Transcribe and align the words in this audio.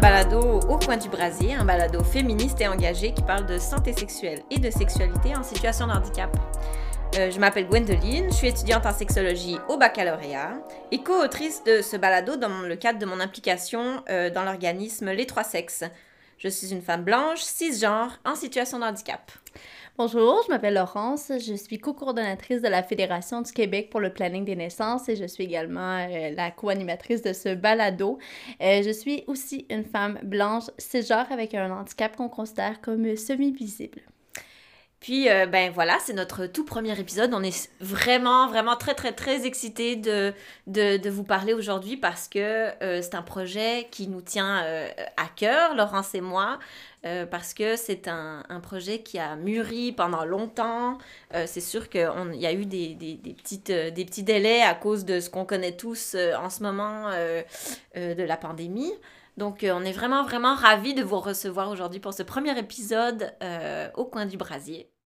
balado 0.00 0.60
Au 0.68 0.78
coin 0.78 0.96
du 0.96 1.08
brasier, 1.08 1.54
un 1.54 1.64
balado 1.64 2.02
féministe 2.02 2.60
et 2.60 2.68
engagé 2.68 3.12
qui 3.12 3.22
parle 3.22 3.46
de 3.46 3.58
santé 3.58 3.92
sexuelle 3.92 4.42
et 4.50 4.58
de 4.58 4.70
sexualité 4.70 5.34
en 5.36 5.42
situation 5.42 5.86
de 5.86 5.92
handicap. 5.92 6.34
Euh, 7.18 7.30
je 7.30 7.40
m'appelle 7.40 7.66
Gwendoline, 7.66 8.30
je 8.30 8.34
suis 8.34 8.48
étudiante 8.48 8.86
en 8.86 8.92
sexologie 8.92 9.58
au 9.68 9.76
baccalauréat 9.76 10.54
et 10.92 11.02
co-autrice 11.02 11.64
de 11.64 11.82
ce 11.82 11.96
balado 11.96 12.36
dans 12.36 12.62
le 12.62 12.76
cadre 12.76 12.98
de 12.98 13.06
mon 13.06 13.20
implication 13.20 14.02
euh, 14.08 14.30
dans 14.30 14.44
l'organisme 14.44 15.10
Les 15.10 15.26
Trois 15.26 15.44
Sexes. 15.44 15.84
Je 16.40 16.48
suis 16.48 16.72
une 16.72 16.80
femme 16.80 17.04
blanche, 17.04 17.42
cisgenre, 17.42 18.18
en 18.24 18.34
situation 18.34 18.78
de 18.78 18.84
handicap. 18.84 19.30
Bonjour, 19.98 20.42
je 20.46 20.50
m'appelle 20.50 20.72
Laurence, 20.72 21.30
je 21.38 21.52
suis 21.52 21.78
co-coordonnatrice 21.78 22.62
de 22.62 22.68
la 22.68 22.82
Fédération 22.82 23.42
du 23.42 23.52
Québec 23.52 23.90
pour 23.90 24.00
le 24.00 24.10
planning 24.10 24.46
des 24.46 24.56
naissances 24.56 25.10
et 25.10 25.16
je 25.16 25.26
suis 25.26 25.44
également 25.44 25.98
euh, 25.98 26.30
la 26.34 26.50
co-animatrice 26.50 27.20
de 27.20 27.34
ce 27.34 27.54
balado. 27.54 28.18
Euh, 28.62 28.82
je 28.82 28.88
suis 28.88 29.22
aussi 29.26 29.66
une 29.68 29.84
femme 29.84 30.18
blanche 30.22 30.70
cisgenre 30.78 31.30
avec 31.30 31.54
un 31.54 31.70
handicap 31.70 32.16
qu'on 32.16 32.30
considère 32.30 32.80
comme 32.80 33.16
semi-visible. 33.16 34.00
Puis, 35.00 35.30
euh, 35.30 35.46
ben 35.46 35.72
voilà, 35.72 35.96
c'est 35.98 36.12
notre 36.12 36.44
tout 36.44 36.66
premier 36.66 36.98
épisode. 37.00 37.32
On 37.32 37.42
est 37.42 37.70
vraiment, 37.80 38.48
vraiment 38.48 38.76
très, 38.76 38.92
très, 38.92 39.12
très 39.12 39.46
excités 39.46 39.96
de, 39.96 40.34
de, 40.66 41.08
vous 41.08 41.24
parler 41.24 41.54
aujourd'hui 41.54 41.96
parce 41.96 42.28
que 42.28 42.38
euh, 42.38 43.00
c'est 43.00 43.14
un 43.14 43.22
projet 43.22 43.88
qui 43.90 44.08
nous 44.08 44.20
tient 44.20 44.62
euh, 44.62 44.88
à 45.16 45.26
cœur, 45.34 45.74
Laurence 45.74 46.14
et 46.14 46.20
moi, 46.20 46.58
parce 47.30 47.54
que 47.54 47.76
c'est 47.76 48.08
un, 48.08 48.44
un, 48.48 48.60
projet 48.60 49.02
qui 49.02 49.18
a 49.18 49.36
mûri 49.36 49.92
pendant 49.92 50.24
longtemps. 50.24 50.98
c'est 51.46 51.60
sûr 51.60 51.88
qu'il 51.88 52.00
y 52.34 52.46
a 52.46 52.52
eu 52.52 52.66
des, 52.66 52.94
des, 52.94 53.34
petites, 53.34 53.70
des 53.70 54.04
petits 54.04 54.22
délais 54.22 54.62
à 54.62 54.74
cause 54.74 55.04
de 55.04 55.20
ce 55.20 55.30
qu'on 55.30 55.44
connaît 55.44 55.76
tous 55.76 56.14
en 56.38 56.50
ce 56.50 56.62
moment 56.62 57.10
de 57.94 58.22
la 58.22 58.36
pandémie. 58.36 58.92
Donc, 59.36 59.64
on 59.64 59.84
est 59.84 59.92
vraiment, 59.92 60.24
vraiment 60.24 60.54
ravis 60.54 60.94
de 60.94 61.02
vous 61.02 61.20
recevoir 61.20 61.70
aujourd'hui 61.70 62.00
pour 62.00 62.12
ce 62.12 62.22
premier 62.22 62.58
épisode 62.58 63.32
au 63.94 64.04
coin 64.04 64.26
du 64.26 64.36
brasier. 64.36 64.90